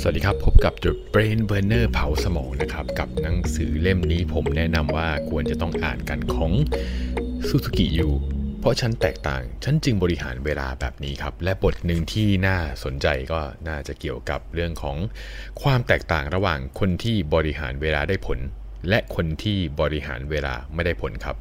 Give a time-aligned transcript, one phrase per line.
[0.00, 6.52] สวัสดีครับ พบกับ The Brain Burner เผาสมองนะครับ กับหนังสือเล่มนี้ผมแนะนำว่าควรจะต้องอ่านกันของ
[7.48, 8.08] ซูซูกิยู
[8.60, 14.96] เพราะฉันแตกต่าง ฉันจึงบริหารเวลาแบบนี้ครับ และบทหนึ่งที่น่าสนใจก็น่าจะเกี่ยวกับเรื่องของ
[15.62, 18.38] ความแตกต่างระหว่างคนที่บริหารเวลาได้ผล
[18.88, 21.36] และคนที่บริหารเวลาไม่ได้ผลครับ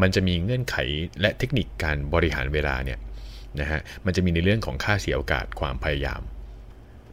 [0.00, 0.76] มันจะมีเงื่อนไข
[1.20, 2.98] และเทคนิคการบริหารเวลาเนี่ย
[3.60, 6.22] นะฮะมันจะมีในเรื่องของค่าเสียโอกาสความพยายาม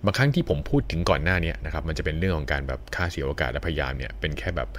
[0.07, 4.69] บางครั้งที่ผมพูดถึงก่อนหน้านี้นะครับมันจะเป็นเรื่องของการแบบค่าเสียโอกาสและพยายามเนี่ยเป็นแค่แบบ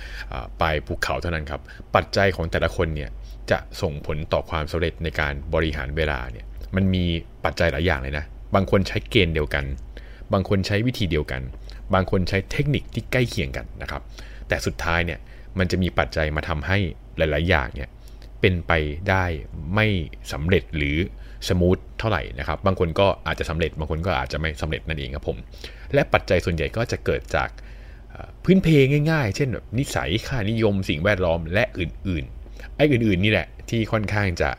[0.60, 1.60] ปลายภูเขาเท่านั้นครับ
[1.94, 3.10] ปัจจัยของแต่ละคนเนี่ย
[3.50, 6.46] จะส่งผลต่อความสำเร็จในการบริหารเวลาเนี่ย
[6.76, 7.04] มันมี
[7.44, 8.24] ปัจจัยหลายอย่างเลยนะ
[8.54, 9.64] บางคนใช้เกณฑ์เดียวกัน
[10.32, 11.42] บางคนใช้วิธีเดียวกัน
[11.94, 14.02] บางคนใช้เทคนิคที่ใกล้เคียงกันนะครับ
[14.48, 15.18] แต่สุดท้ายเนี่ย
[15.58, 16.78] มันจะมีปัจจัยมาทำให้
[17.18, 17.88] หลาย ๆ อย่างเนี่ย
[18.40, 18.72] เป็นไป
[19.08, 19.24] ได้
[19.74, 19.86] ไม่
[20.32, 20.98] สำเร็จหรือ
[21.48, 25.36] สมูทเท่าไหร่นะครับ บางคนก็อาจจะสำเร็จ บางคนก็อาจจะไม่สำเร็จนั่นเองครับผม
[25.94, 27.48] และปัจจัยส่วนใหญ่ก็จะเกิดจาก
[28.44, 28.68] พื้นเพ
[29.10, 34.50] ง่าย ๆ เช่นแบบนิสัย ค่านิยม สิ่งแวดล้อม และอื่นๆ ไอ้อื่นๆนี่แหละที่ค่อนข้างจะ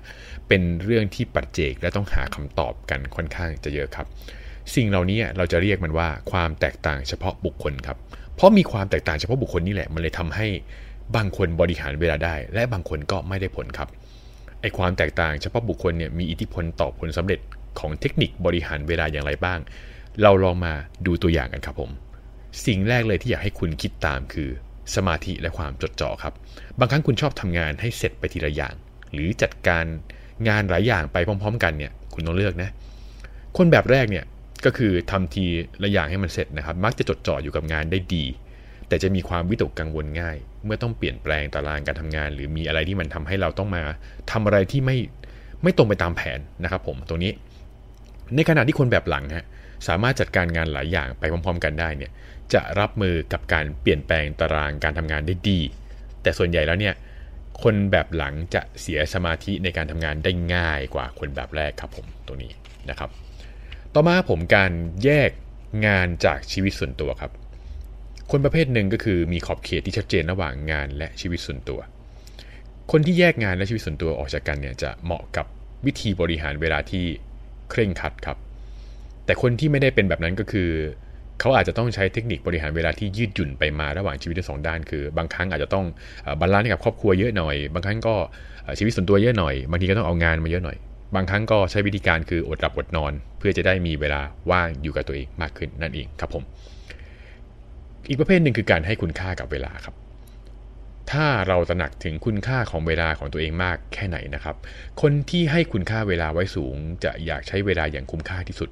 [0.48, 4.08] เป็นเรื่องที่ปัจเจกและต้องหาคำตอบกันค่อนข้างจะเยอะครับ
[4.76, 7.98] สิ่งเหล่านี้เราจะเรียกมันว่าความแตกต่างเฉพาะบุคคลครับ
[8.36, 10.48] เพราะมีความแตกต่างเฉพาะบุคคลนี่แหละ มันเลยทำให้
[11.16, 13.90] บางคนบริหารเวลาได้ และบางคนก็ไม่ได้ผลครับ
[14.62, 17.40] ไอความแตกต่างเฉพาะบุคคลเนี่ยมีอิทธิพลต่อผลสำเร็จ
[17.80, 19.60] ของเทคนิคบริหารเวลาอย่างไรบ้าง
[20.22, 20.74] เราลองมา
[21.06, 21.92] ดูตัวอย่างกันครับผม
[22.66, 24.50] สิ่งแรกเลยที่อยากให้คุณคิดตามคือ
[24.96, 26.34] สมาธิและความจดจ่อครับ
[26.80, 28.76] บางครั้งคุณชอบทำงานให้เสร็จไปทีละอย่าง
[29.14, 29.86] หรือจัดการ
[30.48, 32.70] งานหลายอย่างไปพร้อม ๆ กันเนี่ย คุณต้องเลือกนะ
[33.58, 34.26] คนแบบแรกเนี่ย
[34.66, 35.46] ก็คือทำที
[35.84, 38.26] ละอย่างให้มันเสร็จนะครับ มักจะจดจ่ออยู่กับงานได้ดี
[38.90, 43.84] แต่จะมีความวิตกกังวลง่าย เมื่อต้องเปลี่ยนแปลงตารางการทำงาน หรือมีอะไรที่มันทำให้เราต้องมา
[44.32, 44.98] ทำอะไรที่ไม่
[45.64, 47.32] ไม่ตรงไปตามแผนนะครับผมตรงนี้
[48.36, 49.46] ในขณะที่คนแบบหลังฮะ
[49.88, 52.12] สามารถจัดการงานหลายอย่างไปพร้อม ๆ กันได้เนี่ย
[52.54, 55.60] จะรับมือกับการเปลี่ยนแปลงตารางการทำงานได้ดี
[56.22, 56.96] แต่ส่วนใหญ่แล้วเนี่ย
[57.64, 62.52] คนแบบหลังจะเสียสมาธิในการทำงานได้ง่ายกว่าคนแบบแรกครับผมตรงนี้
[62.90, 63.10] นะครับ
[63.94, 64.72] ต่อมาผมการ
[65.04, 65.32] แยก
[65.86, 67.32] งานจากชีวิตส่วนตัวครับ
[68.32, 71.80] คนประเภทหนึ่งก็คือมีขอบเขตที่ชัดเจนระหว่างงานและชีวิตส่วนตัว
[72.92, 75.46] คนที่แยกงานและชีวิตส่วนตัวออกจากกันเนี่ยจะเหมาะกับ
[75.86, 77.06] วิธีบริหารเวลาที่
[77.70, 78.38] เคร่งครัดครับ
[79.26, 80.70] แต่คนที่ไม่ได้เป็นแบบนั้นก็คือ
[81.40, 85.86] เขาอาจจะต้องใช้เทคนิคบริหารเวลาที่ยืดหยุ่นไปมาระหว่างชีวิตทั้งสองด้านคือบางครั้งอาจจะต้อง
[86.40, 88.16] balance กับครอบครัวเยอะหน่อย บางครั้งก็
[88.80, 90.78] ชีวิตส่วนตัวเยอะหน่อย บางทีก็ต้องเอางานมาเยอะหน่อย
[91.16, 96.44] บางครั้งก็ใช้วิธีการคืออดหลับอดนอน เพื่อจะได้มีเวลาว่างอยู่กับตัวเองมากขึ้นนั่นเองครับผม
[98.08, 99.96] อีกประเภทหนึ่งคือการให้คุณค่ากับเวลาครับ
[101.12, 104.56] ถ้าเราตระหนักถึงคุณค่าของเวลาของตัวเองมากแค่ไหนนะครับ
[105.02, 108.70] คนที่ให้คุณค่าเวลาไว้สูง จะอยากใช้เวลาอย่างคุ้มค่าที่สุด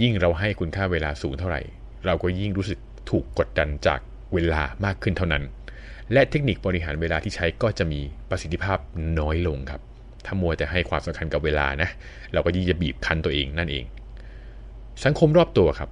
[0.00, 1.62] ยิ่งเราให้คุณค่าเวลาสูงเท่าไหร่
[2.06, 2.78] เราก็ยิ่งรู้สึก
[3.10, 4.00] ถูกกดดันจาก
[4.34, 5.44] เวลามากขึ้นเท่านั้น
[6.12, 8.00] และเทคนิคบริหารเวลาที่ใช้ก็จะมี
[8.30, 8.78] ประสิทธิภาพ
[9.20, 9.80] น้อยลงครับ
[10.26, 11.88] ถ้ามัวแต่ให้ความสำคัญกับเวลานะ
[12.32, 13.84] เราก็ยิ่งจะบีบคั้นตัวเองนั่นเอง
[15.04, 15.90] สังคมรอบตัวครับ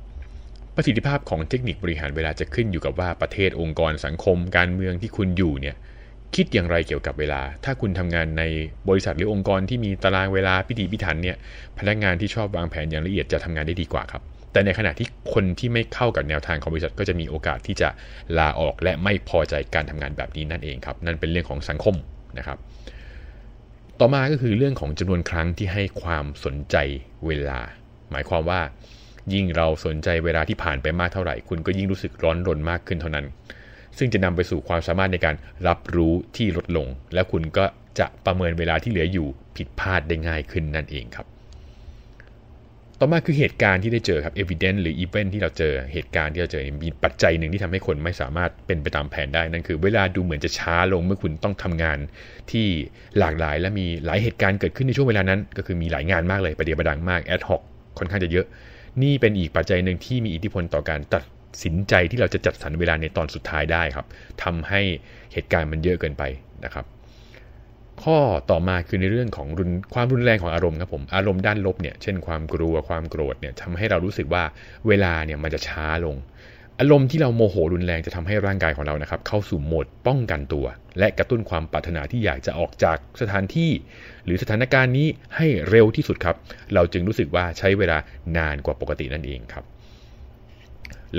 [0.80, 5.76] ประสิทธิภาพของเทคนิคบริหารเวลาจะขึ้นอยู่กับว่าประเทศองค์กรสังคม การเมืองที่คุณอยู่เนี่ย
[6.34, 8.42] คิดอย่างไรเกี่ยวกับเวลา ถ้าคุณทำงานใน
[8.88, 11.36] บริษัทหรือองค์กรที่มีตารางเวลาพิธีพิถันเนี่ย
[11.78, 14.22] พนักงานที่ชอบวางแผนอย่างละเอียดจะทำงานได้ดีกว่าครับ
[14.52, 17.88] แต่ในขณะที่คนที่ไม่เข้ากับแนวทางของบริษัทก็จะมีโอกาสที่จะ
[18.38, 21.94] ลาออกและไม่พอใจการทำงานแบบนี้นั่นเองครับ นั่นเป็นเรื่องของสังคม
[22.38, 22.58] นะครับ
[24.00, 26.76] ต่อมาก็คือเรื่องของจำนวนครั้งที่ให้ความสนใจ
[27.26, 27.60] เวลา
[28.10, 28.60] หมายความว่า
[29.34, 33.26] ยิ่งเราสนใจเวลาที่ผ่านไปมากเท่าไหร่ คุณก็ยิ่งรู้สึกร้อนรนมากขึ้นเท่านั้น
[33.98, 35.34] ซึ่งจะนำไปสู่ความสามารถในการ
[35.68, 37.64] รับรู้ที่ลดลง และคุณก็
[37.98, 41.26] จะประเมินเวลาที่เหลืออยู่ผิดพลาดได้ง่ายขึ้นนั่นเองครับ
[43.00, 51.98] ต่อมาคือเหตุการณ์ที่ได้เจอครับ evidence หรือ event ที่เราเจอเหตุการณ์ที่เราเจอมีปัจจัยหนึ่งที่ทำให้คนไม่สามารถเป็นไปตามแผนได้นั่นคือ เวลาดูเหมือนจะช้าลงเมื่อคุณต้องทำงาน
[52.50, 52.66] ที่
[53.18, 57.62] หลากหลาย และมีหลายเหตุการณ์เกิดขึ้นในช่วงเวลานั้น ก็คือมีหลายงานมากเลยประเดี๋ยวประดังมากแอดฮอก
[57.98, 58.46] ค่อนข้างจะเยอะ
[59.02, 61.24] นี่เป็นอีกปัจจัยหนึ่งที่มีอิทธิพลต่อการตัด
[61.64, 64.06] สินใจที่เราจะจัดสรรเวลาในตอนสุดท้ายได้ครับ
[64.42, 64.80] ทำให้
[65.32, 66.22] เหตุการณ์มันเยอะเกินไป
[66.64, 66.84] นะครับ
[68.02, 68.18] ข้อ
[68.50, 74.42] ต่อมาคือในเรื่องของรุนความรุนแรงของอารมณ์ครับผมอารมณ์ด้านลบเนี่ยเช่นความกลัวความโกรธเนี่ยทำให้เรารู้สึกว่า
[74.88, 76.16] เวลาเนี่ยมันจะช้าลง
[76.80, 80.66] อารมณ์ที่เราโมโหรุนแรงจะทำให้ร่างกายของเรานะครับ เข้าสู่โหมดป้องกันตัว
[80.98, 83.70] และกระตุ้นความปรารถนาที่อยากจะออกจากสถานที่
[84.24, 86.36] หรือสถานการณ์นี้ให้เร็วที่สุดครับ
[86.74, 87.98] เราจึงรู้สึกว่าใช้เวลา
[88.36, 89.64] นานกว่าปกตินั่นเองครับ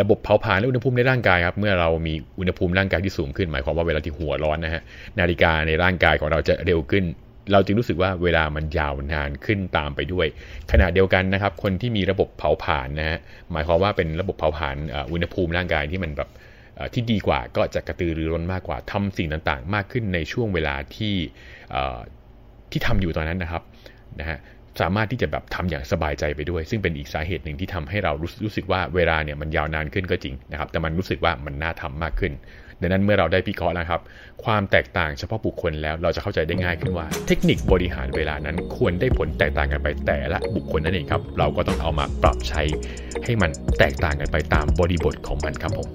[0.02, 4.82] ระบบเผาผลาญและอุณหภูมิในร่างกายครับ เมื่อเรามีอุณหภูมิร่างกายที่สูงขึ้นหมายความว่าเวลาที่หัวร้อนนะฮะ
[5.20, 7.04] นาฬิกาในร่างกายของเราจะเร็วขึ้น
[7.52, 10.28] เราจึงรู้สึกว่าเวลามันยาวนานขึ้นตามไปด้วย
[10.72, 13.20] ขณะเดียวกันนะครับ คนที่มีระบบเผาผลาญนะฮะ
[13.52, 14.76] หมายความว่าเป็นระบบเผาผลาญ
[15.12, 16.30] อุณหภูมิร่างกายที่มันแบบ
[16.94, 21.16] ที่ดีกว่าก็จะกระตือรือร้นมากกว่าทำสิ่งต่างๆ มากขึ้นในช่วงเวลาที่
[22.72, 23.64] ที่ทำอยู่ตอนนั้นนะครับ
[24.20, 24.38] นะฮะ
[24.80, 32.34] สามารถที่จะแบบทำอย่างสบายใจไปด้วย ซึ่งเป็นอีกสาเหตุหนึ่งที่ทำให้เรารู้รู้สึกว่าเวลาเนี่ยมันยาวนานขึ้นก็จริงนะครับ แต่มันรู้สึกว่ามันน่าทำมากขึ้น
[32.81, 34.02] ดังนั้นเมื่อเราได้พิเคราะห์แล้วครับ
[34.44, 42.62] ความแตกต่างเฉพาะบุคคลแล้วเราจะเข้าใจได้ง่ายขึ้นว่า เทคนิคบริหารเวลานั้นควรได้ผลแตกต่างกันไปแต่ละบุคคลนั่นเองครับ เราก็ต้องเอามาปรับใช้
[43.24, 45.88] ให้มันแตกต่างกันไปตามบริบทของมันครับผม